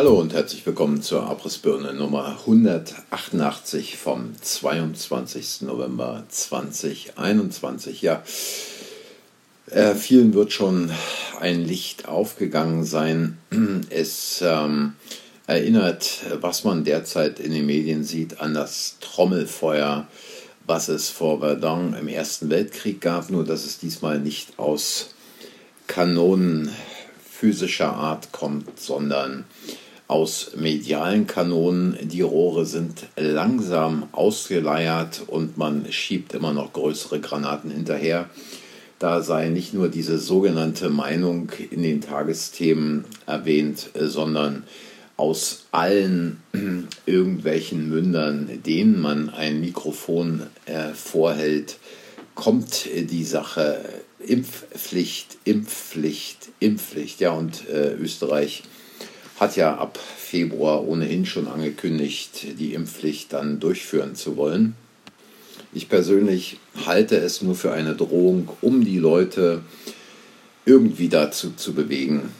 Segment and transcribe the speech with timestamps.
[0.00, 5.60] Hallo und herzlich willkommen zur Abrissbirne Nummer 188 vom 22.
[5.60, 8.00] November 2021.
[8.00, 8.22] Ja,
[9.66, 10.90] äh, vielen wird schon
[11.38, 13.36] ein Licht aufgegangen sein.
[13.90, 14.94] Es ähm,
[15.46, 20.08] erinnert, was man derzeit in den Medien sieht, an das Trommelfeuer,
[20.66, 25.14] was es vor Verdun im Ersten Weltkrieg gab, nur dass es diesmal nicht aus
[25.88, 26.70] Kanonen
[27.30, 29.44] physischer Art kommt, sondern
[30.10, 31.96] aus medialen Kanonen.
[32.02, 38.28] Die Rohre sind langsam ausgeleiert und man schiebt immer noch größere Granaten hinterher.
[38.98, 44.64] Da sei nicht nur diese sogenannte Meinung in den Tagesthemen erwähnt, sondern
[45.16, 46.42] aus allen
[47.06, 51.78] irgendwelchen Mündern, denen man ein Mikrofon äh, vorhält,
[52.34, 53.84] kommt die Sache
[54.18, 57.20] Impfpflicht, Impfpflicht, Impfpflicht.
[57.20, 58.64] Ja, und äh, Österreich
[59.40, 64.74] hat ja ab Februar ohnehin schon angekündigt, die Impfpflicht dann durchführen zu wollen.
[65.72, 69.62] Ich persönlich halte es nur für eine Drohung, um die Leute
[70.66, 72.30] irgendwie dazu zu bewegen,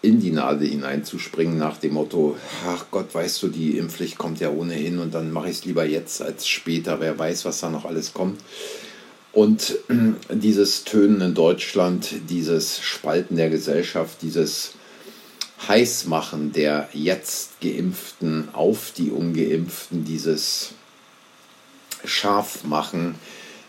[0.00, 4.50] in die Nadel hineinzuspringen nach dem Motto, ach Gott, weißt du, die Impfpflicht kommt ja
[4.50, 7.84] ohnehin und dann mache ich es lieber jetzt als später, wer weiß, was da noch
[7.84, 8.40] alles kommt.
[9.32, 9.76] Und
[10.30, 14.74] dieses Tönen in Deutschland, dieses Spalten der Gesellschaft, dieses
[15.68, 20.70] Heißmachen der jetzt geimpften auf die ungeimpften, dieses
[22.04, 23.14] Scharfmachen,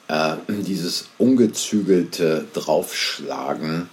[0.08, 3.90] äh, dieses ungezügelte Draufschlagen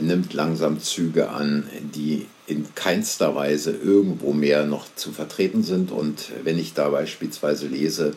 [0.00, 5.90] nimmt langsam Züge an, die in keinster Weise irgendwo mehr noch zu vertreten sind.
[5.90, 8.16] Und wenn ich da beispielsweise lese,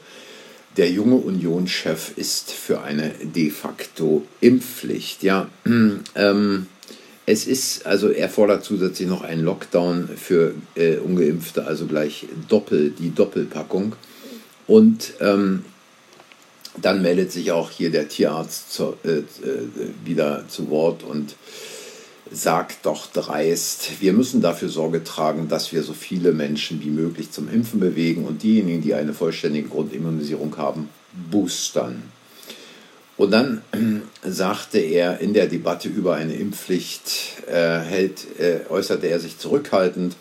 [0.77, 5.23] der junge Unionschef ist für eine de facto Impfpflicht.
[5.23, 6.67] Ja, ähm,
[7.31, 12.91] es ist, also er fordert zusätzlich noch einen Lockdown für äh, Ungeimpfte, also gleich doppel,
[12.91, 13.95] die Doppelpackung.
[14.67, 15.63] Und ähm,
[16.81, 19.23] dann meldet sich auch hier der Tierarzt zu, äh, äh,
[20.03, 21.35] wieder zu Wort und
[22.33, 27.31] sagt doch dreist, wir müssen dafür Sorge tragen, dass wir so viele Menschen wie möglich
[27.31, 30.89] zum Impfen bewegen und diejenigen, die eine vollständige Grundimmunisierung haben,
[31.29, 32.03] boostern.
[33.21, 33.61] Und dann
[34.25, 40.15] sagte er in der Debatte über eine Impfpflicht, äh, hält, äh, äußerte er sich zurückhaltend,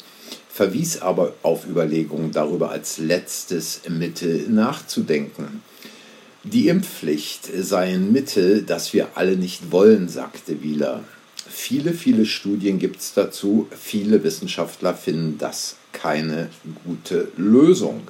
[0.51, 5.63] verwies aber auf Überlegungen darüber als letztes Mittel nachzudenken.
[6.45, 11.03] Die Impfpflicht sei ein Mittel, das wir alle nicht wollen, sagte Wieler.
[11.49, 13.67] Viele, viele Studien gibt es dazu.
[13.71, 16.51] Viele Wissenschaftler finden das keine
[16.85, 18.03] gute Lösung.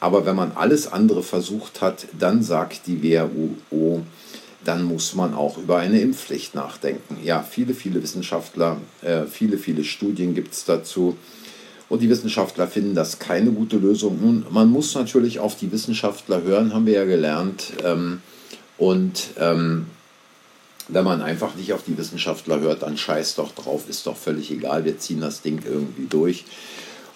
[0.00, 4.02] Aber wenn man alles andere versucht hat, dann sagt die WHO,
[4.64, 7.18] dann muss man auch über eine Impfpflicht nachdenken.
[7.24, 11.16] Ja, viele, viele Wissenschaftler, äh, viele, viele Studien gibt es dazu.
[11.88, 14.18] Und die Wissenschaftler finden das keine gute Lösung.
[14.20, 17.72] Nun, man muss natürlich auf die Wissenschaftler hören, haben wir ja gelernt.
[17.82, 18.20] Ähm,
[18.76, 19.86] und ähm,
[20.88, 24.50] wenn man einfach nicht auf die Wissenschaftler hört, dann scheiß doch drauf, ist doch völlig
[24.50, 26.44] egal, wir ziehen das Ding irgendwie durch.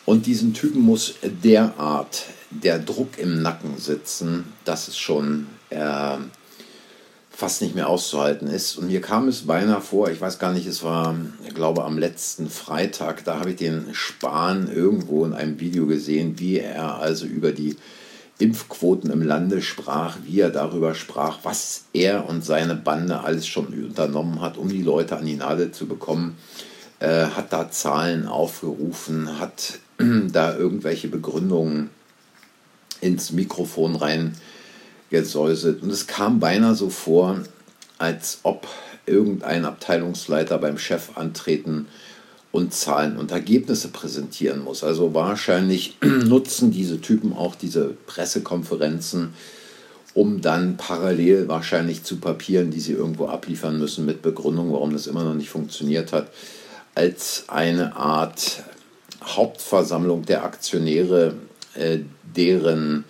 [0.05, 2.25] Und diesen Typen muss derart
[2.63, 6.17] der Druck im Nacken sitzen, dass es schon äh,
[7.31, 8.77] fast nicht mehr auszuhalten ist.
[8.77, 11.99] Und mir kam es beinahe vor, ich weiß gar nicht, es war, ich glaube, am
[11.99, 17.27] letzten Freitag, da habe ich den Spahn irgendwo in einem Video gesehen, wie er also
[17.27, 17.77] über die
[18.39, 23.67] Impfquoten im Lande sprach, wie er darüber sprach, was er und seine Bande alles schon
[23.67, 26.37] unternommen hat, um die Leute an die Nadel zu bekommen,
[26.99, 29.79] äh, hat da Zahlen aufgerufen, hat
[30.33, 31.91] da irgendwelche Begründungen
[33.03, 35.83] ins Mikrofon reingesäuselt.
[35.83, 37.41] Und es kam beinahe so vor,
[37.99, 38.67] als ob
[39.05, 41.89] irgendein Abteilungsleiter beim Chef antreten
[42.53, 44.85] und Zahlen und Ergebnisse präsentieren muss.
[44.85, 49.35] Also wahrscheinlich nutzen diese Typen auch diese Pressekonferenzen,
[50.15, 55.07] um dann parallel wahrscheinlich zu Papieren, die sie irgendwo abliefern müssen, mit Begründung, warum das
[55.07, 56.31] immer noch nicht funktioniert hat,
[56.95, 58.63] als eine Art
[59.25, 61.35] Hauptversammlung der Aktionäre,
[61.75, 62.01] äh,
[62.37, 63.05] deren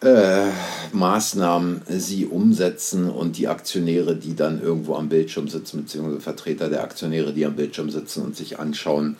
[0.00, 0.50] äh,
[0.92, 6.82] Maßnahmen sie umsetzen und die Aktionäre, die dann irgendwo am Bildschirm sitzen, beziehungsweise Vertreter der
[6.82, 9.16] Aktionäre, die am Bildschirm sitzen und sich anschauen,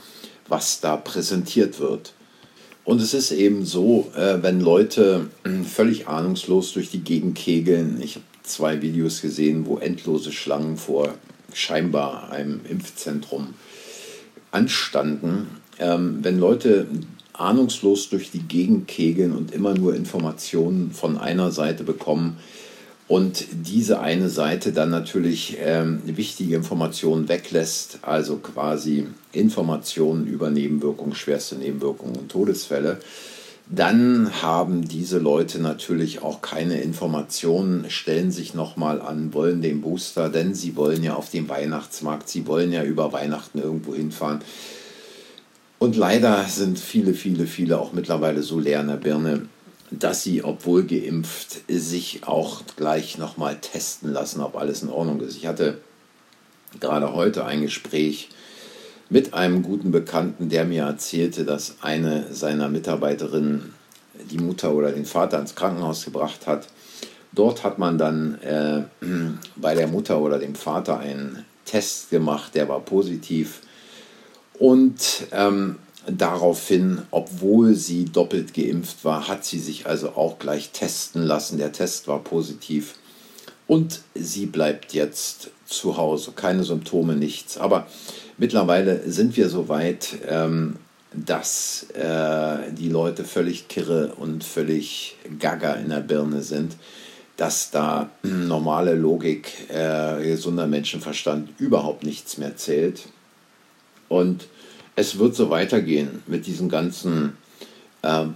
[0.48, 2.12] was da präsentiert wird.
[2.84, 8.00] Und es ist eben so, äh, wenn Leute äh, völlig ahnungslos durch die Gegend kegeln,
[8.00, 11.14] ich habe zwei Videos gesehen, wo endlose Schlangen vor
[11.52, 13.54] scheinbar einem Impfzentrum
[14.52, 15.48] anstanden,
[15.80, 16.86] ähm, wenn Leute
[17.38, 22.38] ahnungslos durch die Gegend kegeln und immer nur Informationen von einer Seite bekommen
[23.08, 31.14] und diese eine Seite dann natürlich ähm, wichtige Informationen weglässt, also quasi Informationen über Nebenwirkungen,
[31.14, 32.98] schwerste Nebenwirkungen und Todesfälle,
[33.68, 40.28] dann haben diese Leute natürlich auch keine Informationen, stellen sich nochmal an, wollen den Booster,
[40.28, 44.40] denn sie wollen ja auf den Weihnachtsmarkt, sie wollen ja über Weihnachten irgendwo hinfahren.
[45.78, 49.42] Und leider sind viele, viele, viele auch mittlerweile so leer in der Birne,
[49.90, 55.36] dass sie, obwohl geimpft, sich auch gleich nochmal testen lassen, ob alles in Ordnung ist.
[55.36, 55.78] Ich hatte
[56.80, 58.30] gerade heute ein Gespräch
[59.08, 63.74] mit einem guten Bekannten, der mir erzählte, dass eine seiner Mitarbeiterinnen
[64.30, 66.68] die Mutter oder den Vater ins Krankenhaus gebracht hat.
[67.32, 68.82] Dort hat man dann äh,
[69.56, 73.60] bei der Mutter oder dem Vater einen Test gemacht, der war positiv.
[74.58, 75.76] Und ähm,
[76.08, 81.58] daraufhin, obwohl sie doppelt geimpft war, hat sie sich also auch gleich testen lassen.
[81.58, 82.94] Der Test war positiv.
[83.66, 86.32] Und sie bleibt jetzt zu Hause.
[86.36, 87.58] Keine Symptome, nichts.
[87.58, 87.86] Aber
[88.38, 90.76] Mittlerweile sind wir so weit, ähm,
[91.12, 96.76] dass äh, die Leute völlig kirre und völlig gaga in der Birne sind,
[97.38, 103.08] dass da normale Logik, äh, gesunder Menschenverstand überhaupt nichts mehr zählt.
[104.08, 104.48] Und
[104.94, 107.36] es wird so weitergehen mit diesen ganzen
[108.02, 108.26] äh,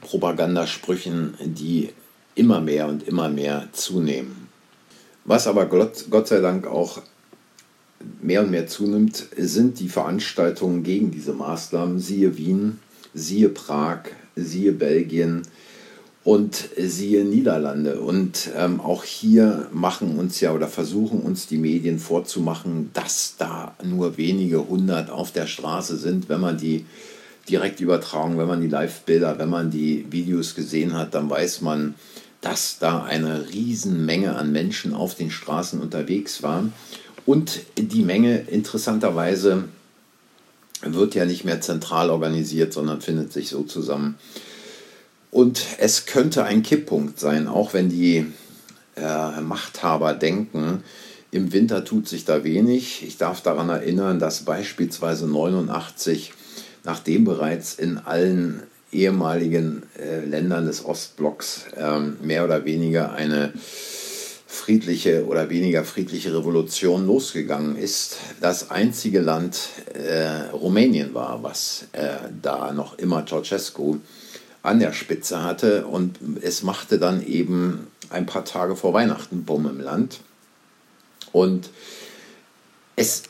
[0.00, 1.90] Propagandasprüchen, die
[2.34, 4.48] immer mehr und immer mehr zunehmen.
[5.24, 7.02] Was aber Gott, Gott sei Dank auch
[8.22, 12.00] mehr und mehr zunimmt, sind die Veranstaltungen gegen diese Maßnahmen.
[12.00, 12.80] Siehe Wien,
[13.12, 14.04] siehe Prag,
[14.36, 15.42] siehe Belgien
[16.22, 18.00] und siehe Niederlande.
[18.00, 23.74] Und ähm, auch hier machen uns ja oder versuchen uns die Medien vorzumachen, dass da
[23.82, 26.28] nur wenige hundert auf der Straße sind.
[26.28, 26.84] Wenn man die
[27.48, 31.94] Direktübertragung, wenn man die Live-Bilder, wenn man die Videos gesehen hat, dann weiß man,
[32.40, 36.72] dass da eine Riesenmenge an Menschen auf den Straßen unterwegs waren.
[37.26, 39.64] Und die Menge interessanterweise
[40.82, 44.16] wird ja nicht mehr zentral organisiert, sondern findet sich so zusammen.
[45.30, 48.26] Und es könnte ein Kipppunkt sein, auch wenn die
[48.96, 50.82] äh, Machthaber denken,
[51.30, 53.04] im Winter tut sich da wenig.
[53.06, 56.32] Ich darf daran erinnern, dass beispielsweise 89,
[56.82, 63.52] nachdem bereits in allen ehemaligen äh, Ländern des Ostblocks äh, mehr oder weniger eine
[64.46, 72.16] friedliche oder weniger friedliche Revolution losgegangen ist, das einzige Land äh, Rumänien war, was äh,
[72.42, 74.00] da noch immer Ceausescu
[74.62, 75.86] an der Spitze hatte.
[75.86, 80.20] Und es machte dann eben ein paar Tage vor Weihnachten Bumm im Land.
[81.32, 81.70] Und
[82.96, 83.24] es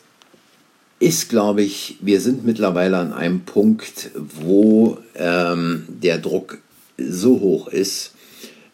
[0.98, 6.58] ist, glaube ich, wir sind mittlerweile an einem Punkt, wo ähm, der Druck
[6.98, 8.12] so hoch ist,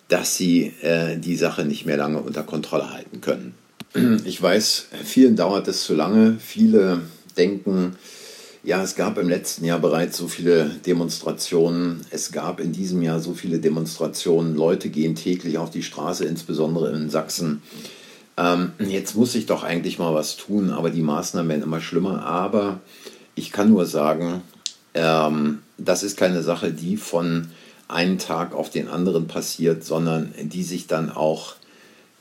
[0.08, 3.54] dass sie äh, die Sache nicht mehr lange unter Kontrolle halten können.
[4.24, 6.36] Ich weiß, vielen dauert es zu lange.
[6.38, 7.00] Viele
[7.38, 7.96] denken,
[8.66, 12.00] ja, es gab im letzten Jahr bereits so viele Demonstrationen.
[12.10, 14.56] Es gab in diesem Jahr so viele Demonstrationen.
[14.56, 17.62] Leute gehen täglich auf die Straße, insbesondere in Sachsen.
[18.36, 22.26] Ähm, jetzt muss ich doch eigentlich mal was tun, aber die Maßnahmen werden immer schlimmer.
[22.26, 22.80] Aber
[23.36, 24.42] ich kann nur sagen,
[24.94, 27.46] ähm, das ist keine Sache, die von
[27.86, 31.54] einen Tag auf den anderen passiert, sondern die sich dann auch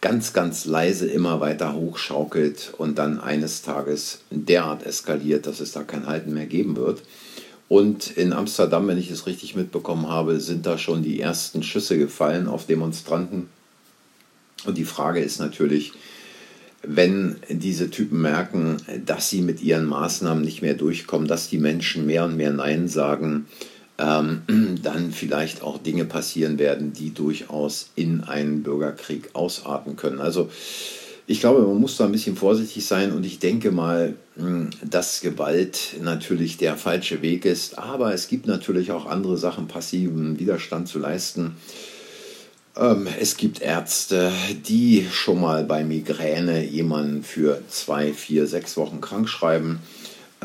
[0.05, 5.81] ganz, ganz leise immer weiter hochschaukelt und dann eines Tages derart eskaliert, dass es da
[5.81, 7.01] kein Halten mehr geben wird.
[7.69, 11.97] Und in Amsterdam, wenn ich es richtig mitbekommen habe, sind da schon die ersten Schüsse
[11.97, 13.49] gefallen auf Demonstranten.
[14.67, 15.93] Und die Frage ist natürlich,
[16.83, 22.05] wenn diese Typen merken, dass sie mit ihren Maßnahmen nicht mehr durchkommen, dass die Menschen
[22.05, 23.47] mehr und mehr Nein sagen,
[23.97, 24.41] ähm,
[24.83, 30.19] dann vielleicht auch Dinge passieren werden, die durchaus in einen Bürgerkrieg ausarten können.
[30.19, 30.49] Also
[31.27, 35.21] ich glaube, man muss da ein bisschen vorsichtig sein und ich denke mal, hm, dass
[35.21, 40.87] Gewalt natürlich der falsche Weg ist, aber es gibt natürlich auch andere Sachen, passiven Widerstand
[40.87, 41.55] zu leisten.
[42.77, 44.31] Ähm, es gibt Ärzte,
[44.67, 49.79] die schon mal bei Migräne jemanden für zwei, vier, sechs Wochen krank schreiben.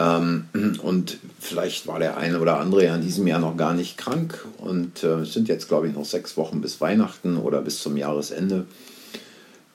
[0.00, 0.47] Ähm,
[0.83, 4.47] und vielleicht war der eine oder andere ja in diesem Jahr noch gar nicht krank.
[4.59, 7.97] Und äh, es sind jetzt, glaube ich, noch sechs Wochen bis Weihnachten oder bis zum
[7.97, 8.64] Jahresende.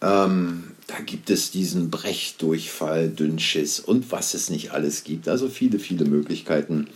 [0.02, 5.28] Ähm, da gibt es diesen Brechdurchfall, Dünnschiss und was es nicht alles gibt.
[5.28, 6.88] Also viele, viele Möglichkeiten,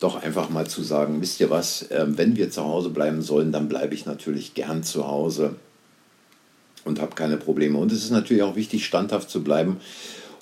[0.00, 3.52] doch einfach mal zu sagen, wisst ihr was, äh, wenn wir zu Hause bleiben sollen,
[3.52, 5.56] dann bleibe ich natürlich gern zu Hause
[6.84, 7.78] und habe keine Probleme.
[7.78, 9.78] Und es ist natürlich auch wichtig, standhaft zu bleiben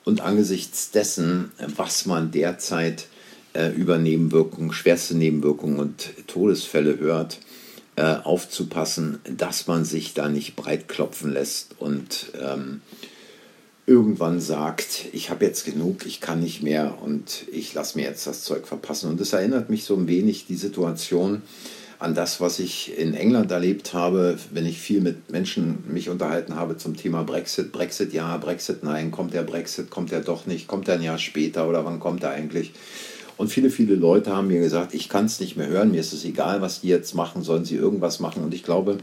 [0.04, 3.06] und angesichts dessen, was man derzeit
[3.54, 7.38] äh, über Nebenwirkungen, schwerste Nebenwirkungen und Todesfälle hört,
[7.96, 12.80] äh, aufzupassen, dass man sich da nicht breit klopfen lässt und ähm,
[13.86, 18.26] irgendwann sagt, ich habe jetzt genug, ich kann nicht mehr und ich lasse mir jetzt
[18.26, 19.10] das Zeug verpassen.
[19.10, 21.42] Und das erinnert mich so ein wenig die Situation
[22.02, 26.56] an das, was ich in England erlebt habe, wenn ich viel mit Menschen mich unterhalten
[26.56, 27.70] habe zum Thema Brexit.
[27.70, 31.18] Brexit ja, Brexit nein, kommt der Brexit, kommt er doch nicht, kommt er ein Jahr
[31.18, 32.72] später oder wann kommt er eigentlich?
[33.36, 36.12] Und viele, viele Leute haben mir gesagt, ich kann es nicht mehr hören, mir ist
[36.12, 38.42] es egal, was die jetzt machen, sollen sie irgendwas machen.
[38.42, 38.98] Und ich glaube,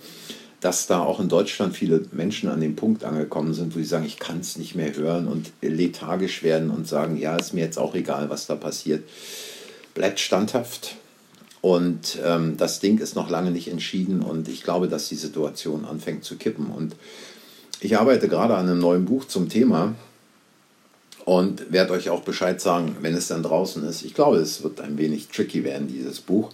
[0.59, 4.05] dass da auch in Deutschland viele Menschen an dem Punkt angekommen sind, wo sie sagen,
[4.05, 7.79] ich kann es nicht mehr hören und lethargisch werden und sagen, ja, ist mir jetzt
[7.79, 9.03] auch egal, was da passiert.
[9.93, 10.97] Bleibt standhaft
[11.61, 15.85] und ähm, das Ding ist noch lange nicht entschieden und ich glaube, dass die Situation
[15.85, 16.67] anfängt zu kippen.
[16.67, 16.95] Und
[17.81, 19.95] ich arbeite gerade an einem neuen Buch zum Thema
[21.25, 24.03] und werde euch auch Bescheid sagen, wenn es dann draußen ist.
[24.03, 26.51] Ich glaube, es wird ein wenig tricky werden, dieses Buch.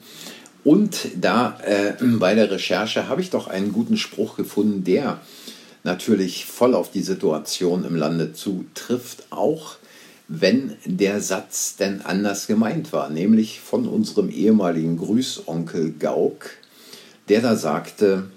[0.64, 5.22] Und da äh, bei der Recherche habe ich doch einen guten Spruch gefunden, der
[5.84, 9.76] natürlich voll auf die Situation im Lande zutrifft, auch
[10.28, 16.50] wenn der Satz denn anders gemeint war, nämlich von unserem ehemaligen Grüßonkel Gauck,
[17.30, 18.30] der da sagte,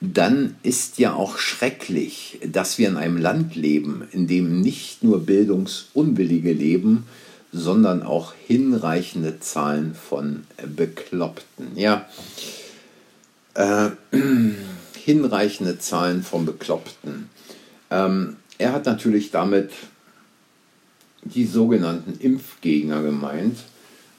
[0.00, 5.24] dann ist ja auch schrecklich, dass wir in einem Land leben, in dem nicht nur
[5.24, 7.04] Bildungsunwillige leben,
[7.52, 10.44] sondern auch hinreichende Zahlen von
[10.76, 11.68] Bekloppten.
[11.74, 12.06] Ja,
[13.54, 13.90] äh,
[15.04, 17.28] hinreichende Zahlen von Bekloppten.
[17.90, 19.70] Ähm, er hat natürlich damit
[21.22, 23.58] die sogenannten Impfgegner gemeint,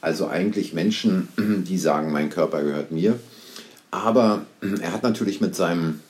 [0.00, 1.28] also eigentlich Menschen,
[1.68, 3.18] die sagen, mein Körper gehört mir.
[3.90, 4.44] Aber
[4.80, 6.00] er hat natürlich mit seinem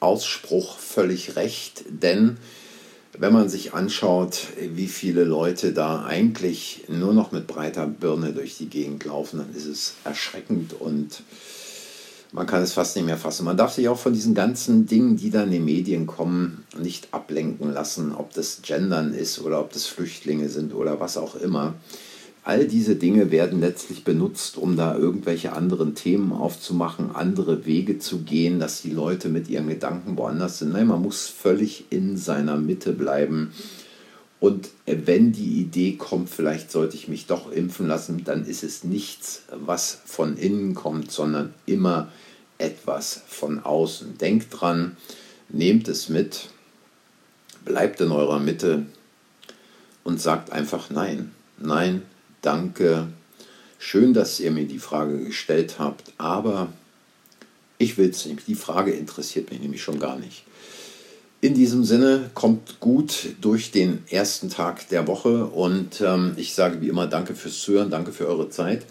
[0.00, 2.36] Ausspruch völlig recht, denn
[3.18, 8.56] wenn man sich anschaut, wie viele Leute da eigentlich nur noch mit breiter Birne durch
[8.56, 11.22] die Gegend laufen, dann ist es erschreckend und
[12.32, 13.44] man kann es fast nicht mehr fassen.
[13.44, 17.08] Man darf sich auch von diesen ganzen Dingen, die dann in den Medien kommen, nicht
[17.12, 21.74] ablenken lassen, ob das Gendern ist oder ob das Flüchtlinge sind oder was auch immer.
[22.44, 28.20] All diese Dinge werden letztlich benutzt, um da irgendwelche anderen Themen aufzumachen, andere Wege zu
[28.20, 30.72] gehen, dass die Leute mit ihren Gedanken woanders sind.
[30.72, 33.52] Nein, man muss völlig in seiner Mitte bleiben.
[34.40, 38.84] Und wenn die Idee kommt, vielleicht sollte ich mich doch impfen lassen, dann ist es
[38.84, 42.12] nichts, was von innen kommt, sondern immer
[42.58, 44.18] etwas von außen.
[44.18, 44.96] Denkt dran,
[45.48, 46.50] nehmt es mit,
[47.64, 48.86] bleibt in eurer Mitte
[50.04, 51.32] und sagt einfach Nein.
[51.60, 52.02] Nein,
[52.40, 53.08] danke,
[53.80, 56.72] schön, dass ihr mir die Frage gestellt habt, aber
[57.78, 58.46] ich will es nicht.
[58.46, 60.44] Die Frage interessiert mich nämlich schon gar nicht.
[61.40, 66.80] In diesem Sinne, kommt gut durch den ersten Tag der Woche und ähm, ich sage
[66.80, 68.84] wie immer Danke fürs Zuhören, danke für eure Zeit,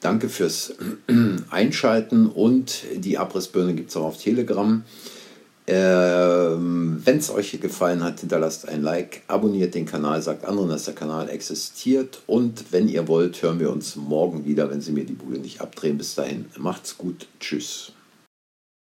[0.00, 0.74] danke fürs
[1.50, 4.84] Einschalten und die Abrissbirne gibt es auch auf Telegram.
[5.66, 10.84] Ähm, Wenn es euch gefallen hat, hinterlasst ein Like, abonniert den Kanal, sagt anderen, dass
[10.84, 12.22] der Kanal existiert.
[12.26, 15.60] Und wenn ihr wollt, hören wir uns morgen wieder, wenn sie mir die Bude nicht
[15.60, 15.98] abdrehen.
[15.98, 17.28] Bis dahin, macht's gut.
[17.38, 17.92] Tschüss.